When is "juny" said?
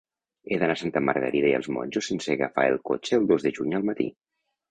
3.59-3.77